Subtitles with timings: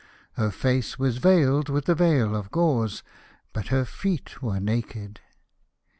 [0.33, 3.03] Her face was veiled with a veil of gauze,
[3.53, 5.19] but her feet were naked.